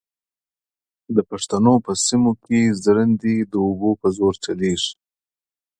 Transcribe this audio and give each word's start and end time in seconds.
د 1.15 1.17
پښتنو 1.29 1.73
په 1.85 1.91
سیمو 2.05 2.31
کې 2.43 2.59
ژرندې 2.83 3.35
د 3.51 3.53
اوبو 3.67 3.91
په 4.01 4.07
زور 4.17 4.33
چلېږي. 4.43 4.93